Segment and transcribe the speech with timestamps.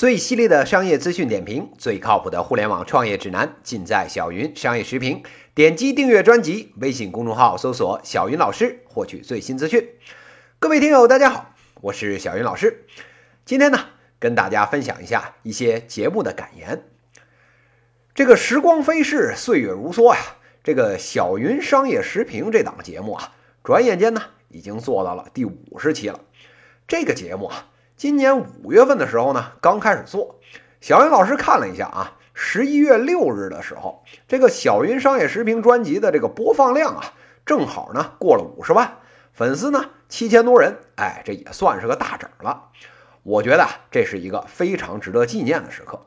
[0.00, 5.22] 最犀利的商业资讯点评，最靠谱的互联网创业指南，尽在小云商业时评。
[5.54, 9.86] 点击订阅专辑，微信公众号搜索“小云老师”，获取最新资讯。
[10.58, 12.86] 各位听友，大家好，我是小云老师。
[13.44, 13.78] 今天呢，
[14.18, 16.82] 跟大家分享一下一些节目的感言。
[18.14, 20.20] 这个时光飞逝，岁月如梭呀。
[20.64, 26.20] 这个小云商业时评这档节目啊，转眼间呢，已经做到了第五十期了。
[26.88, 27.66] 这个节目啊。
[28.00, 30.40] 今年五月份的时候呢，刚开始做。
[30.80, 37.12] 小云老师看了一下啊，十一月六日的时候，这个小云商业时评专辑的这个播放量啊，
[37.44, 38.90] 正好呢过了五十万，
[39.34, 42.70] 粉丝呢七千多人，哎，这也算是个大整了。
[43.22, 46.00] 我觉得这是一个非常值得纪念的时刻。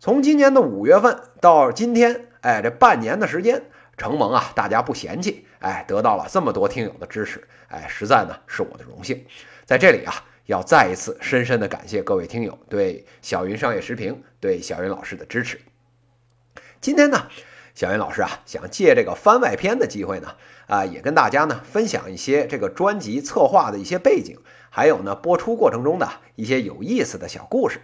[0.00, 3.62] 从今年的五月份到今天，哎，这半年的时间，
[3.96, 9.24] 承蒙啊大家不嫌弃，哎，得到了这么多听友的支持，哎，实在呢是我的荣幸。
[9.64, 10.12] 在这里啊。
[10.48, 15.60] 要再一次深深的感谢各位听友对小云商业时评、对小云老师的支持。
[16.80, 17.26] 今天呢，
[17.74, 24.38] 小云老师啊，想借这个番外篇的机会呢，啊，也跟大家呢分享一些这个专辑策划的一些背景，
[24.70, 27.82] 还有呢播出过程中的一些有意思的小故事。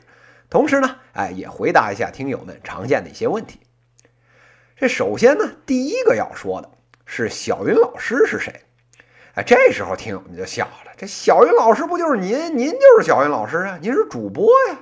[0.49, 3.61] 同时呢，哎，也回答一下听友们常见的一些问题。
[4.79, 6.71] 这首先呢，第一个要说的
[7.05, 8.64] 是小云老师是谁？
[9.35, 10.93] 哎，这时候听友们就笑了。
[10.97, 12.57] 这小云老师不就是您？
[12.57, 14.79] 您就是小云老师啊，您是主播呀。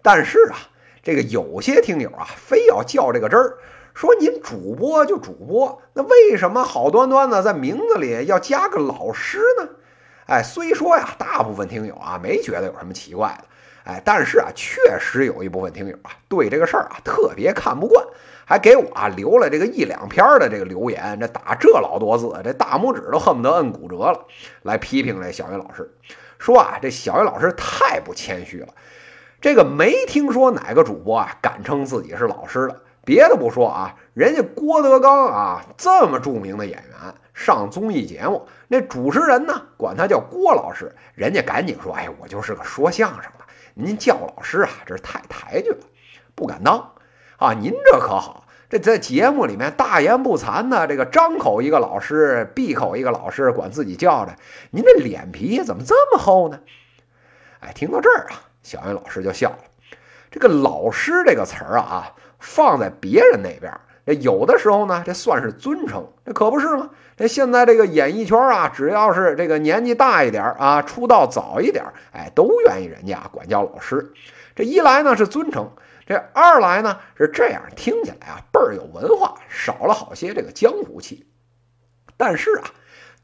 [0.00, 0.56] 但是啊，
[1.02, 3.58] 这个有些听友啊，非要较这个真儿，
[3.92, 9.68] 说您主播就主播，那为什么好端端的在名字里要加个老师呢？
[10.26, 13.44] 哎，虽说呀，大部分听友啊没觉得有什么奇怪的，
[13.90, 18.06] 哎，但是啊，确实有一部分听友啊对这个事儿啊特别看不惯。
[18.52, 24.26] 还给我留了这个一两篇的这个留言，这打这老多字，这大拇指都恨不得摁骨折了，
[24.60, 25.90] 来批评这小云老师，
[26.38, 28.68] 说啊这小云老师太不谦虚了，
[29.40, 32.78] 这个没听说哪个主播啊敢称自己是老师的。
[33.06, 45.78] 别的不说啊，人家郭德纲啊这么著名的演员上综艺节目，那主持人呢管他叫郭老师，人家赶紧说，哎，我就是个说相声的，您叫老师啊，这是太抬举了，
[46.34, 46.90] 不敢当。
[47.38, 48.41] 啊，您这可好，
[48.72, 54.34] 这在节目里面大言不惭的，这个张口一个老师，闭口一个老师，管自己叫着，
[54.70, 56.58] 您这脸皮怎么这么厚呢？
[57.60, 59.58] 哎，听到这儿啊，小云老师就笑了。
[60.30, 63.70] 这个“老师”这个词儿啊，放在别人那边，
[64.06, 66.88] 这有的时候呢，这算是尊称，这可不是吗？
[67.14, 74.14] 这现在这个演艺圈啊，只要是这个年纪大一点啊，出道早一点，哎，都愿意人家管叫老师。
[74.56, 75.70] 这一来呢是尊称。
[76.12, 81.26] 这二来呢是这样，听起来啊倍儿有文化，少了好些这个江湖气。
[82.18, 82.68] 但是啊，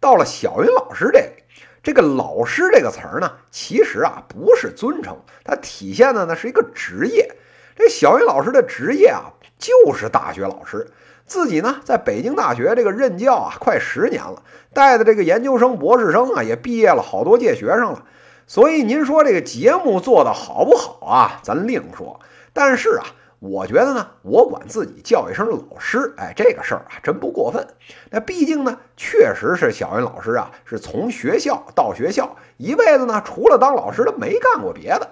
[0.00, 1.44] 到了小云老师这里，
[1.82, 7.36] 这个“老师”这个词儿呢，其实啊不是尊称，它体现的呢是一个职业。
[7.76, 10.90] 这小云老师的职业啊就是大学老师，
[11.26, 18.06] 自己呢在北京大学这个任教啊快十年了，带的这个研究生、博士生啊也毕业了好多届学生了。
[18.46, 21.38] 所以您说这个节目做的好不好啊？
[21.42, 22.18] 咱另说。
[22.52, 23.04] 但是啊，
[23.38, 27.66] 我觉得呢，我管自己叫一声老师，哎，这个事儿啊，真不过分。
[28.10, 35.08] 那毕竟呢，确实是小云老师啊，是从学校到学校，一辈子呢，除了当老师的没干过别的。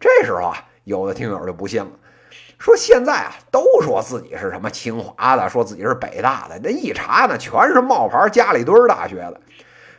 [0.00, 1.90] 这时候啊，有的听友就不信了，
[2.58, 9.40] 说现在啊，都说自己是什么清华的，说自己是北大的，那一查呢，全是冒牌家里墩大学的。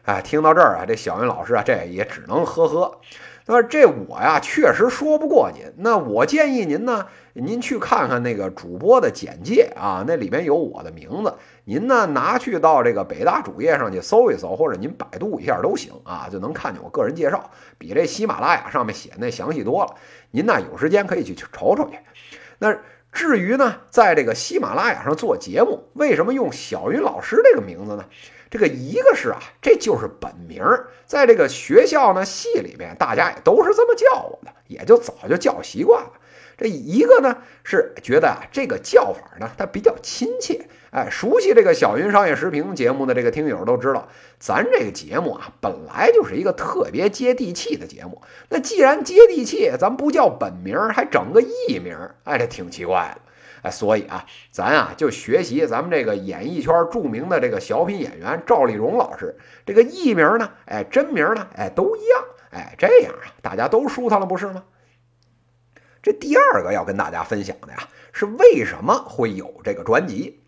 [0.04, 3.00] 哎，听到这儿啊，这小云老师啊，这也只能呵呵。
[3.48, 5.72] 那这我呀，确实说不过您。
[5.78, 11.32] 那我建议您呢，您去看看那个主播的简介啊，那里面有我的名字。
[11.66, 19.94] 您呢，拿去到这个北大主页上去搜一搜，或者您百度一下都行啊，就能看见我个人介绍，比这喜马拉雅上面写那详细多了。
[20.32, 22.00] 您呢，有时间可以去瞅瞅去。
[22.58, 22.76] 那
[23.12, 28.06] 至于呢，在这个喜马拉雅上做节目，为什么用小云老师这个名字呢？
[28.56, 30.64] 这个一个是啊，这就是本名，
[31.06, 36.14] 在这个学校呢系里面，大家也都是这么叫我的，也就早就叫习惯了。
[36.58, 40.66] 这一个呢是觉得啊，这个叫法呢它比较亲切。
[40.92, 44.08] 哎，熟悉这个小云商业时评节目的这个听友都知道，
[44.40, 48.22] 咱这个节目啊本来就是一个特别接地气的节目。
[48.48, 53.22] 那既然接地气，咱不叫本名，还整个艺名，哎，这挺奇怪的。
[53.66, 59.36] 哎，所以啊，咱啊就学习咱们这个演艺圈著名的这个小品演员赵丽蓉老师，
[59.66, 64.64] 这个艺名呢，哎，真名呢，哎，都一样，哎，这样啊，大家都舒坦了，不是吗？
[66.04, 67.80] 这第二个要跟大家分享的呀，
[68.14, 70.44] 是为什么会有这个专辑？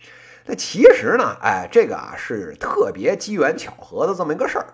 [0.46, 4.68] 那其实呢，哎，这个啊是特别机缘巧合的这么一个事儿。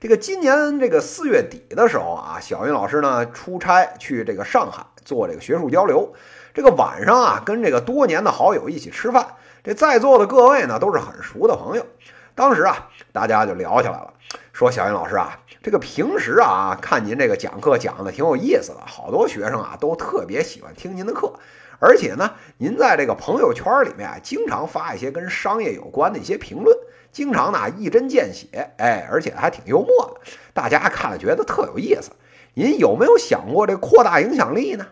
[0.00, 6.12] 这个今年这个四月底的时候啊，小云老师呢出差去这个上海做这个学术交流。
[6.54, 9.26] 这个晚上啊，跟这个多年的好友一起吃饭，
[9.64, 11.84] 这在座的各位呢都是很熟的朋友。
[12.36, 14.14] 当时啊，大家就聊起来了，
[14.52, 21.32] 说小云老师啊，这个平时啊看您这个讲课讲的挺有意思的，好多学生啊都特别喜欢听您的课。
[21.80, 26.78] 而且呢，您在这个朋友圈里面啊，经常发一些跟商业有关的一些评论，
[27.10, 32.12] 经常呢一针见血，哎，而且还挺幽默的，大家看了觉得特有意思。
[32.54, 34.86] 您有没有想过这扩大影响力呢？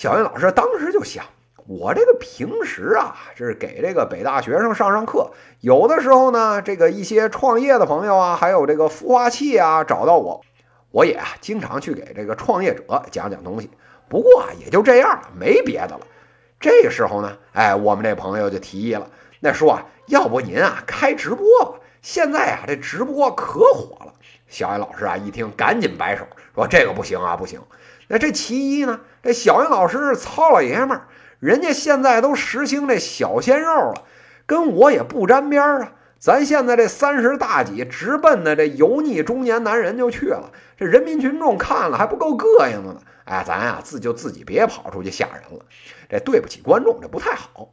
[0.00, 1.22] 小云老师当时就想，
[1.66, 5.30] 我这个平时啊，这是给这个北大学生上上课，
[5.60, 10.40] 有的时候呢，这个一些创业的朋友啊，还有这个孵化器啊，找到我，
[10.90, 13.68] 我也啊经常去给这个创业者讲讲东西。
[14.08, 16.00] 不过啊，也就这样了，没别的了。
[16.58, 19.06] 这时候呢，哎，我们这朋友就提议了，
[19.38, 21.78] 那说啊，要不您啊开直播吧？
[22.00, 24.14] 现在啊这直播可火了。
[24.48, 27.60] 小云老师啊一听，赶紧摆手说：“这个不行啊，不行。”
[28.12, 29.00] 那这其一呢？
[29.22, 31.06] 这小云老师是糙老爷们儿，
[31.38, 34.02] 人家现在都实行这小鲜肉了，
[34.46, 35.92] 跟我也不沾边儿啊。
[36.18, 43.00] 咱现在这三十大几，直奔的这油腻中年男人就去了，这人民群众看了还不够膈应的呢。
[43.26, 45.64] 哎，咱呀自就自己别跑出去吓人了，
[46.08, 47.68] 这对不起观众，这不太好。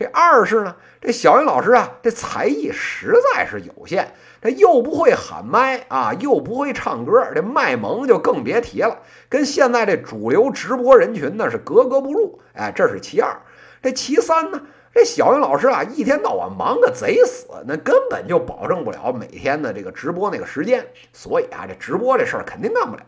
[0.00, 8.96] 这二是呢，这小云老师啊，这才艺实在是有限，这又不会喊麦啊，又不会唱歌，这卖萌就更别提了，
[9.28, 12.40] 跟现在这主流直播人群呢是格格不入。
[12.54, 13.42] 哎，这是其二。
[13.82, 14.62] 这其三呢，
[14.94, 23.02] 这小云老师啊，一天到晚忙个贼死，那根本就保证不了每天的这个直播那个时间，所以啊，这直播这事儿肯定干不了。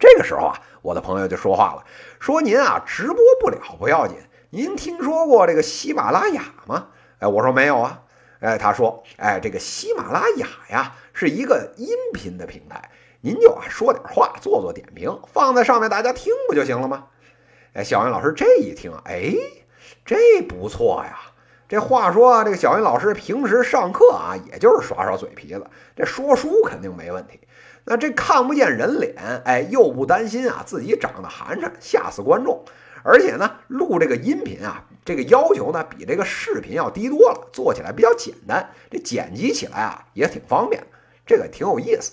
[0.00, 1.84] 这个时候啊，我的朋友就说话了，
[2.18, 4.16] 说您啊，直播不了不要紧。
[4.54, 6.86] 您听说过这个喜马拉雅吗？
[7.18, 8.02] 哎，我说没有啊。
[8.38, 12.88] 哎，他说，哎，这个喜马拉雅呀，是一个音频的平台，
[13.20, 17.06] 您就啊说点话，做做点评，放在上面大家听不就行了吗？
[17.72, 19.34] 哎，小云老师这一听，哎，
[20.04, 21.18] 这不错呀。
[21.68, 25.66] 这话说啊，这个小云老师平时上课啊，也就是耍耍嘴皮子，
[25.96, 27.40] 这说书肯定没问题。
[27.86, 32.64] 那这看不见人脸，哎，又不担心啊自己长得寒碜，吓死观众。
[33.06, 40.82] 而且呢，录这个音频啊，这个要求呢比这个视频要低多了，做起来比较简单，这剪辑起来啊也挺方便，
[41.26, 42.12] 这个挺有意思。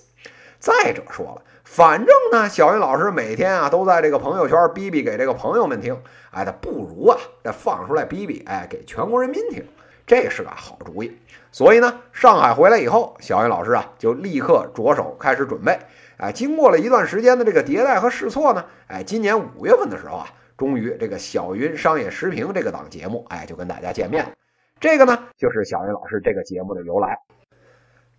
[0.59, 5.97] 再者说了，反正呢，小云老师每天啊都在这个朋友圈逼逼给这个朋友们听，
[6.31, 9.65] 哎，他不如啊再放出来逼逼，哎，给全国人民听，
[10.05, 11.17] 这是个好主意。
[11.53, 15.79] 所以呢，上海回来以后，小云老师啊就立刻着手开始准备。
[16.17, 20.27] 哎，经过了一段时间的这个迭代和试错呢，哎，今年五月份的时候啊。
[20.61, 24.31] 终于，这个小云商业时评这个档节目，哎，就跟大家见面了。
[24.79, 27.17] 这个呢，就是小云老师这个节目的由来。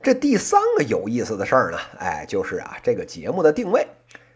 [0.01, 3.87] 这第三个有意思的事儿呢，哎，就是啊，这个节目的定位。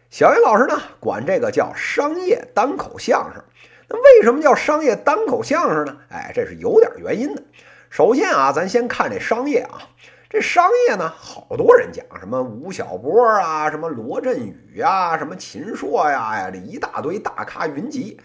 [0.08, 3.42] 小云老师呢，管这个叫商业单口相声。
[3.88, 5.96] 那为什么叫商业单口相声呢？
[6.10, 7.42] 哎，这是有点原因的。
[7.90, 9.82] 首先啊，咱先看这商业啊。
[10.28, 18.20] 这商业呢，好多人讲什么吴晓波啊，什么罗振宇啊，什么秦朔呀，呀，这一大堆大咖云集。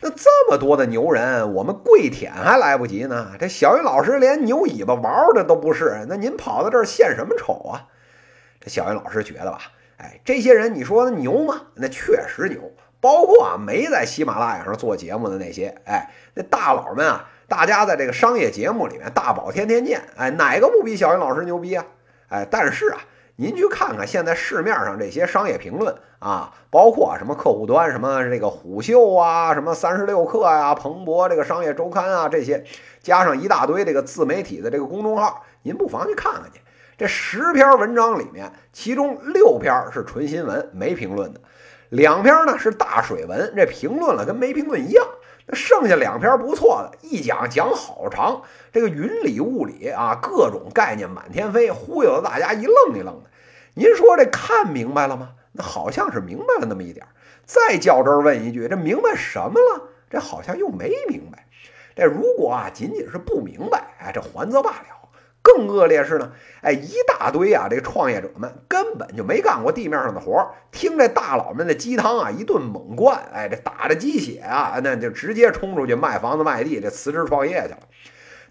[0.00, 3.32] 那这么多的牛人，我们跪舔还来不及呢。
[3.40, 7.88] 这小云老师连牛尾巴玩的都不是，那您跑到这儿献什么丑啊？
[8.60, 9.58] 这小云老师觉得吧，
[9.96, 11.62] 哎，这些人你说牛吗？
[11.74, 12.60] 那确实牛，
[13.00, 17.30] 包括啊没在喜马拉雅上做节目的那些，哎，那大佬们啊。
[17.48, 21.84] 大家在这个商业节目里面大宝天天见，哎，哪个不比小云老师牛逼啊？
[22.28, 23.00] 哎，但是啊，
[23.36, 32.62] 您去看看现在市面上这些商业评论啊，包括什么客户端，什么这个虎嗅啊，什么三十六氪呀，彭博这个商业周刊啊，这些
[33.00, 36.60] 加上一大堆这个自媒体的这个公众号，您不妨去看看去。
[36.98, 41.40] 这十篇文章里面，其中六篇是纯新闻，没评论的；
[41.88, 45.06] 两篇呢是大水文，这评论了跟没评论一样。
[45.52, 53.30] 剩下两篇不错的，一讲讲好长，这个云里雾里啊，各种概念满天飞，忽悠的大家一愣一愣的。
[53.74, 55.30] 您说这看明白了吗？
[55.52, 57.06] 那好像是明白了那么一点
[57.44, 59.88] 再较真问一句，这明白什么了？
[60.10, 61.46] 这好像又没明白。
[61.96, 64.97] 这如果啊，仅仅是不明白，哎，这还则罢了。
[65.56, 77.78] 更恶劣是呢，哎，一大堆啊，这创业者们根本就没干过地面上的活儿，听这大佬们的鸡汤啊，一顿猛灌，哎，这打着鸡血啊，那就直接冲出去卖房子卖地，这辞职创业去了。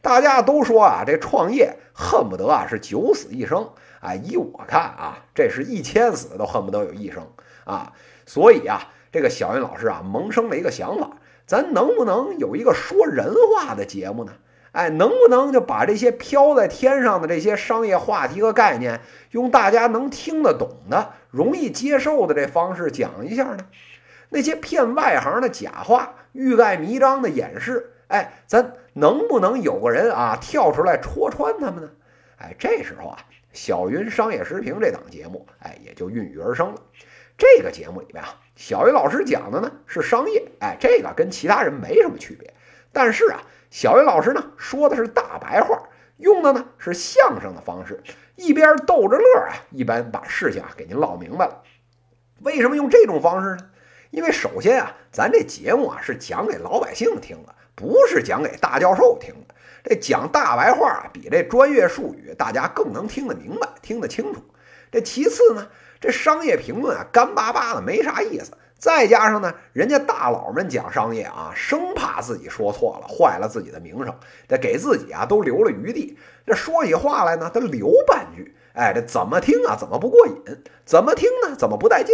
[0.01, 7.27] 大家都说啊，这创业恨不得啊是九死一生，啊，依我看啊，这是一千死都恨不得有一生
[7.63, 7.93] 啊。
[8.25, 11.11] 所以啊，这个小云老师啊，萌生了一个想法，
[11.45, 14.33] 咱能不能有一个说人话的节目呢？
[14.77, 23.65] 哎，能不能就把这些飘在天上的这些商业话题和概念，用大家能听得懂的、容易接受的这方式讲一下呢？
[24.29, 31.89] 那些骗外行的假话、欲盖弥彰的掩饰，哎，咱能不能有个人啊跳出来戳穿他们呢？
[32.37, 33.17] 哎，这时候啊，
[33.53, 36.79] 小云商业时评这档节目，哎，也就孕育而生了。
[37.35, 42.53] 这个节目里面啊，小云老师讲的呢是商业，哎，这个跟其他人没什么区别。
[42.93, 45.83] 但是啊，小云老师呢说的是大白话，
[46.17, 48.01] 用的呢是相声的方式，
[48.35, 51.63] 一边逗着乐啊，一边把事情啊给您唠明白了。
[52.41, 53.69] 为什么用这种方式呢？
[54.09, 59.55] 因为首先啊，咱这节目啊是讲给老百姓听的，不是讲给大教授听的。
[59.83, 64.41] 这讲大白话啊，比这专业术语大家更能听得明白、听得清楚。
[64.91, 65.67] 这其次呢，
[65.99, 68.51] 这商业评论啊干巴巴的没啥意思。
[68.79, 74.15] 再加上呢，人家大佬们讲商业啊，生怕自己说错了，坏了自己的名声，
[74.47, 76.17] 得给自己啊都留了余地。
[76.45, 79.75] 这说起话来呢，他留半句，哎，这怎么听啊？
[79.75, 80.35] 怎么不过瘾？
[80.85, 81.55] 怎么听呢？
[81.55, 82.13] 怎么不带劲？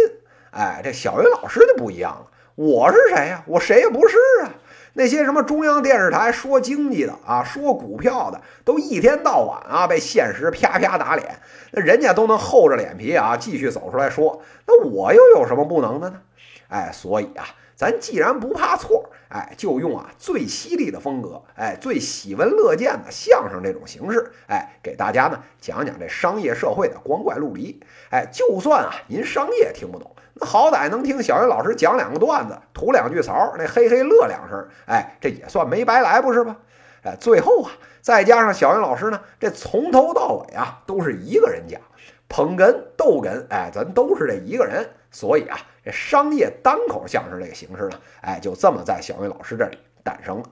[0.52, 2.26] 哎，这小云老师就不一样了。
[2.54, 3.44] 我是谁呀？
[3.46, 4.54] 我谁也不是啊。
[4.96, 11.36] 那些什么中央电视台说经济的啊，说股票的，都一天到晚啊被现实啪啪打脸。
[11.72, 16.20] 那人家都能厚着脸皮啊继续走出来说，那我又有什么不能的呢？
[16.68, 27.80] 哎，所以啊，咱既然不怕错，哎，就用啊最犀利的风格，哎，最喜闻乐见的相声这种形式，哎，给大家呢讲讲这商业社会的光怪陆离。
[28.10, 30.14] 哎，就算啊您商业听不懂。
[30.34, 36.56] 那好歹能听小云老师讲两个段子，吐两句槽，那嘿嘿乐两声，哎，这也算没白来，不是吧？
[37.02, 41.80] 哎，最后啊，再加上小云老师呢，这从头到尾啊都是一个人讲，
[42.28, 50.44] 捧哏逗哏，哎，咱都是这一个人，所以啊，这商业单口相声这个形式呢，哎，就这么在小云老师这里诞生了。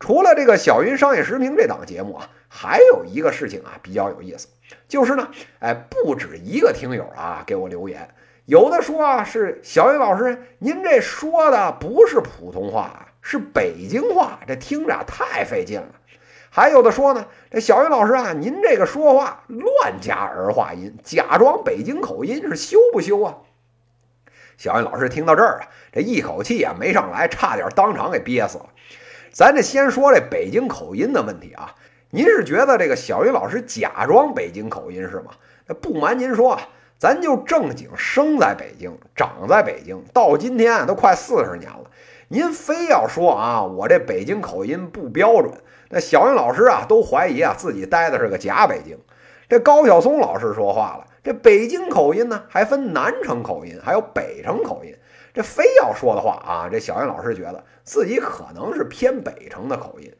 [0.00, 4.48] 除了这个小云商业时评这档节目啊，还有一个事情啊比较有意思，
[4.88, 8.08] 就是呢，哎，不止一个听友啊给我留言。
[8.46, 15.88] 有的说啊，是小云老师，您这说的不是普通话，是北京话，这听着太费劲了。
[16.48, 23.36] 还有的说呢，这小云老师啊，您这个说话乱加儿化音，假装北京口音，是羞不羞啊？
[24.58, 28.66] 小云老师听到这儿啊，这一口气啊没上来，差点当场给憋死了。
[29.32, 31.74] 咱这先说这北京口音的问题啊，
[32.10, 35.30] 您是觉得这个小云老师假装北京口音是吗？
[35.80, 36.60] 不瞒您说啊。
[36.98, 41.84] 咱就正经生在北京，长在北京，到今天都快四十年了。
[42.26, 45.54] 您非要说啊，我这北京口音不标准，
[45.90, 48.98] 那小云老师啊都怀疑啊自己待的是个假北京。
[49.48, 54.96] 这高晓松老师说话了，这北京口音呢还分南城口音，还有北城口音。
[55.34, 60.10] 这非要说的话啊，这小云老师觉得自己可能是偏北城的口音。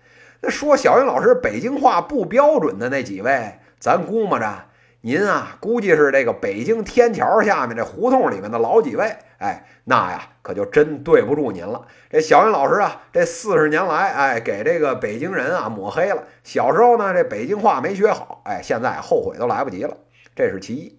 [0.42, 4.66] 那说小云老师北京话不标准的那几位，咱估摸着。
[5.00, 11.86] 您啊，估计是这个北京天桥下面这胡同里面的老几位，哎，那呀可就真对不住您了。
[12.10, 16.24] 这小云老师啊，这四十年来，哎，给这个北京人啊抹黑了。
[16.44, 19.96] 小时候呢，这北京话没学好，哎，现在后悔都来不及了。
[20.36, 20.97] 这是其一。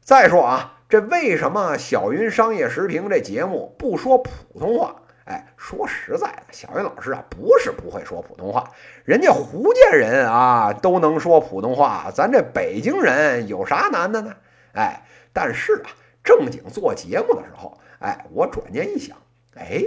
[0.00, 4.96] 再说啊，这为什么小云商业时评这节目不说普通话？
[5.26, 8.68] 哎，说实在的，小云老师啊，不是不会说普通话，
[9.04, 14.34] 人家福建人啊都能说普通话，咱这北京人有啥难的呢？
[14.72, 15.02] 哎，
[15.32, 15.90] 但是啊，
[16.24, 19.16] 正经做节目的时候，哎，我转念一想，
[19.54, 19.80] 哎，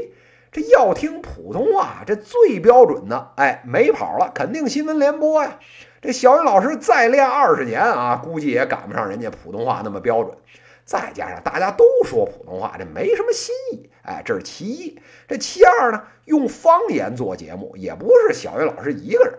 [0.53, 5.57] 这要听普通话，这最标准的，哎，没跑了，肯定新闻联播呀。
[6.00, 10.38] 这小云老师再练二十年啊，估计也赶不上人家普通话那么标准。
[10.86, 15.01] 再加上大家都说普通话，这没什么新意，哎，这是其一。
[15.27, 19.33] 这其二呢，用方言做节目也不是小云老师一个人，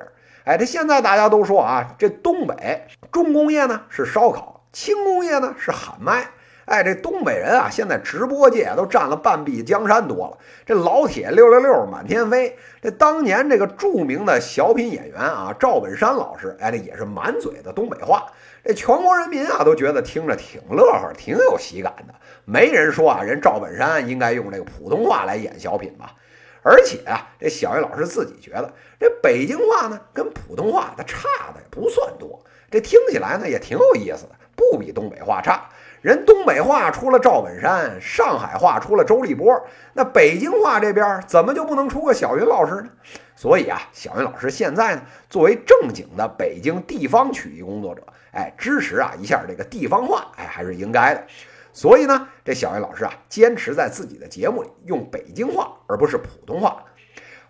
[0.47, 6.31] 哎，这现在大家都说啊，这东北重工业呢是烧烤，轻工业呢是喊麦。
[6.67, 10.39] 哎，这东北人啊，现在直播界都占了半壁江山多了。
[10.65, 12.57] 这老铁六六六满天飞。
[12.81, 18.27] 这当年这个著名的小品演员啊，赵本山老师，哎，这也是满嘴的东北话。
[18.65, 22.15] 这全国人民啊都觉得听着挺乐呵，挺有喜感的。
[22.47, 26.15] 没人说啊，人赵本山应该用这个普通话来演小品吧？
[26.63, 35.69] 而且啊，这小叶老师自己觉得，这北京话呢跟普通话它差的也不算多，这听起来呢也挺有意思的，不比东北话差。
[36.05, 39.59] 人东北话出了赵本山，上海话出了周立波，
[39.95, 42.91] 那北京话这边怎么就不能出个小云老师呢？
[43.35, 48.03] 所以啊，小云老师现在呢，作为正经的北京地方曲艺工作者。
[48.33, 51.25] 哎，支持啊一下这个地方话，哎，还是应该的。
[51.73, 56.85] 所以呢，这小云老师啊，坚持在自己的节目里用北京话，而不是普通话。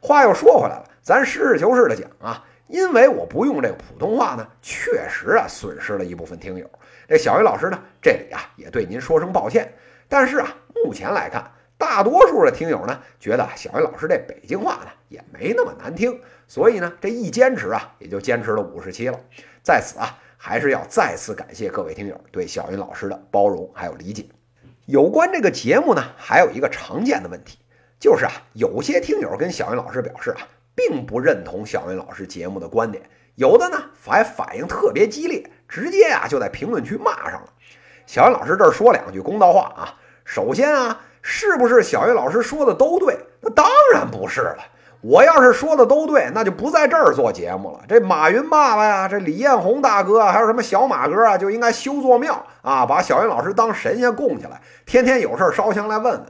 [0.00, 6.68] 话又说回来了，咱实事求是的讲啊，因为我不用这个普通话呢，确实啊损失了一部分听友。
[7.06, 9.74] 这小云老师呢，这里啊也对您说声抱歉。
[10.08, 16.18] 但是啊，目前来看，大多数的听友呢，觉得小云老师这北京话呢也没那么难听，
[16.48, 19.20] 所以呢，这一坚持啊，也就坚持了五十期了。
[19.62, 24.26] 在此啊，还是要再次感谢各位听友对小云老师的包容还有理解。
[24.86, 27.58] 有关这个节目呢，还有一个常见的问题，
[27.98, 30.48] 就是啊，有些听友跟小云老师表示啊。
[30.74, 33.02] 并不认同小云老师节目的观点，
[33.36, 37.46] 有的呢还反应特别激烈，直接啊就在评论区骂上了。
[38.06, 43.18] 小云老师这儿说两句公道话啊，首先啊，是不是小云老师说的都对？
[43.40, 44.58] 那当然不是了。
[45.00, 47.80] 我要是说的都对，那就不在这儿做节目了。
[47.86, 56.26] 这马云爸爸呀，这李彦宏大哥啊，还有什么小马哥啊，就应该修座庙啊，把小云老师当神仙供起来，天天有事烧香来问问。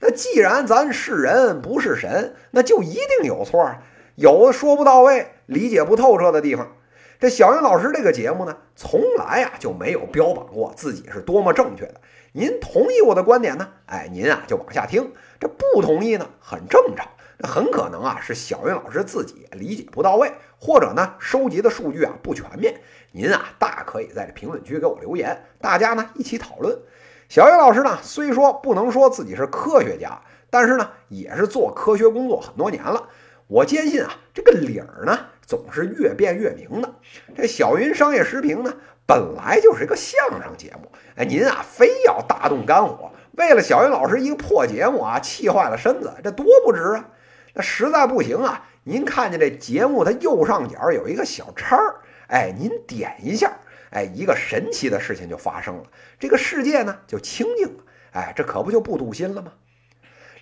[0.00, 3.76] 那既然咱是人不是神，那就一定有错，
[4.16, 6.76] 有说不到位、理解不透彻的地方。
[7.18, 12.00] 这小云老师这个节目呢，从来啊就没有标榜过自己是多么正确的。
[12.32, 13.66] 您同意我的观点呢？
[13.86, 15.04] 哎，您啊就往下听；
[15.40, 17.08] 这不同意呢，很正常。
[17.38, 22.74] 这很可能啊是小云老师自己理解不到位，或者呢收集的数据啊不全面。
[23.12, 26.78] 您啊大可以在这评论区给我留言，大家呢一起讨论。
[27.28, 33.08] 小云老师呢，虽说不能说自己是科学家，但是呢，也是做科学工作很多年了。
[33.48, 36.94] 我坚信啊，这个理儿呢，总是越辩越明的。
[37.36, 38.72] 这小云商业时评呢，
[39.06, 47.08] 本来就是一个相声节目，哎，您啊，非要大动肝火，为了小云老师一个破节目啊，气坏了身子，这多不值啊！
[47.54, 51.96] 那实在不行啊，您看见这节目它右上角有一个小叉儿，
[52.28, 53.52] 哎，您点一下。
[53.90, 55.84] 哎，一个神奇的事情就发生了，
[56.18, 57.84] 这个世界呢就清净了。
[58.12, 59.52] 哎，这可不就不堵心了吗？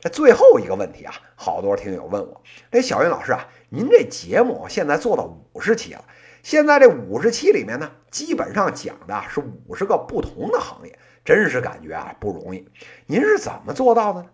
[0.00, 6.04] 这最后一个问题啊，好多听友问我，这小云老师啊，您这节目现在做到五十期了，
[6.42, 12.68] 现在这五十期里面呢，基本上讲的是五十个不同的行业，真是感觉啊不容易。
[13.06, 14.28] 您是怎么做到的呢？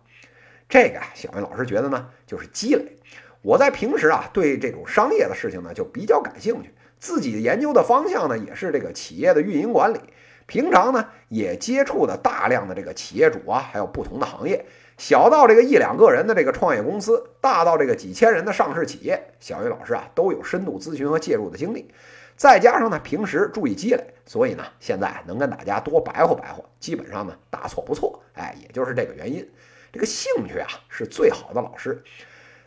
[0.67, 2.97] 这个啊，小云老师觉得呢，就是积累。
[3.41, 6.73] 我在平时啊，对这种商业的事情呢，就比较感兴趣。
[7.01, 9.99] 自己研究的方向呢，也是这个企业的运营管理。
[10.45, 14.63] 平常呢，也接触的大量的这个企业主啊，还有不同的行业，
[14.99, 21.89] 小到这个一两个人的这个创业公司，大到这个几千人的上市企业，小鱼老师啊都有深度咨询和介入的经历。
[22.37, 28.21] 再加上呢，平时注意积累，所以呢，现在能跟大家多白活白活，基本上呢大错不错。
[28.33, 29.49] 哎，也就是这个原因。
[29.91, 32.03] 这个兴趣啊，是最好的老师。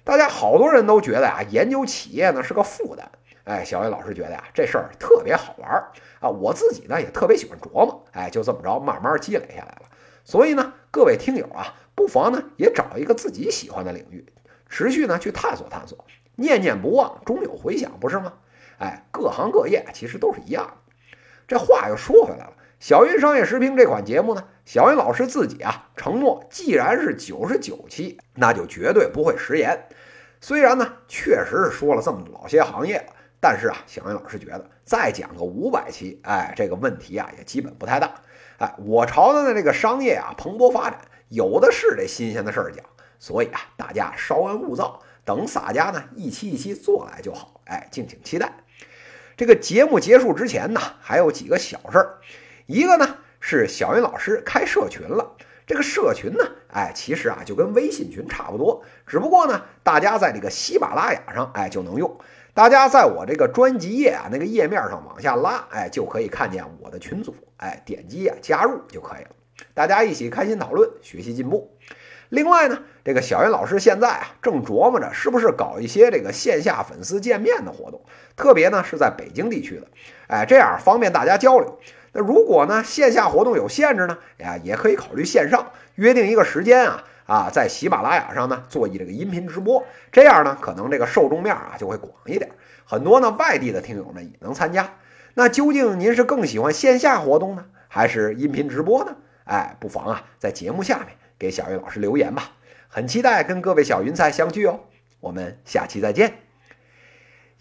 [0.03, 3.09] 大家好多人都觉得啊，研究企业呢是个负担。
[3.45, 6.31] 哎，小雨老师觉得呀，这事儿特别好玩儿啊！
[6.31, 9.83] 我自己呢也特别喜欢琢磨，哎，就这么着慢慢积累下来了。
[10.25, 14.25] 所以呢，各位听友啊，不妨呢也找一个自己喜欢的领域，
[14.71, 16.03] 持续呢去探索探索，
[16.37, 18.33] 念念不忘，终有回响，不是吗？
[18.79, 20.73] 哎，各行各业其实都是一样的。
[21.47, 29.87] 这话又说回来了，小云商业时评这款节目呢，小云老师自己啊承诺，既然是九十九期，那就绝对不会食言。
[30.41, 33.13] 虽然呢，确实是说了这么老些行业了。
[33.45, 38.11] 但是啊，小云老师觉得再讲个五百期，哎，这个问题啊也基本不太大。
[38.57, 42.83] 哎，我朝的这个商业啊蓬勃发展，有的是这新鲜的事儿讲，
[43.19, 47.61] 所以啊大家稍安勿躁，等洒家呢一期一期做来就好。
[47.67, 48.51] 哎，敬请期待。
[49.37, 52.21] 这个节目结束之前呢，还有几个小事儿。
[52.65, 55.37] 一个呢是小云老师开社群了。
[55.67, 62.19] 这个社群呢，哎，其实啊就跟微信群差不多，只不过呢大家在这个喜马拉雅上，哎就能用。
[62.55, 69.31] 大家在我这个专辑页啊那个页面上往下拉，哎，就可以看见我的群组，哎，点击啊加入就可以了。
[69.75, 71.77] 大家一起开心讨论，学习进步。
[72.29, 78.01] 另外呢，这个小云老师现在啊正琢磨着是不是搞一些这个线下粉丝见面的活动，
[78.37, 79.89] 特别呢是在北京地区的，
[80.29, 81.81] 哎，这样方便大家交流。
[82.13, 87.03] 那如果呢线下活动有限制呢，呀，也可以考虑线上约定一个时间啊。
[87.27, 92.51] 啊，在喜马拉雅上呢做一这个音频直播，这样呢可能这个受众面啊就会广一点，
[92.85, 94.95] 很多呢外地的听友们也能参加。
[95.35, 99.17] 那究竟您是更喜欢线下活动呢，还是音频直播呢？
[99.45, 101.09] 哎，不妨啊在节目下面
[101.39, 102.53] 给小云老师留言吧，
[102.89, 104.81] 很期待跟各位小云彩相聚哦。
[105.21, 106.44] 我们下期再见。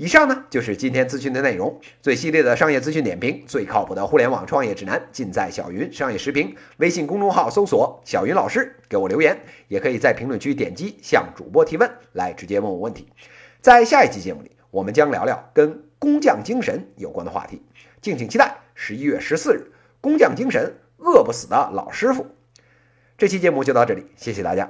[0.04, 6.54] 以上呢就是今天资讯的内容，最系列的商业资讯点评，最靠谱的互联网创业指南，尽在小云商业时评。
[6.76, 9.40] 微信公众号搜索“小云老师”，给我留言，
[9.70, 13.08] 也可以在评论区点击向主播提问，来直接问我问题。
[13.62, 17.62] 在下一期节目里，我们将聊聊跟工匠精神有关的话题，
[18.02, 18.58] 敬请期待。
[18.76, 22.28] 十一月十四日，工匠精神，饿不死的老师傅。
[23.18, 24.70] 这期节目就到这里，谢谢大家。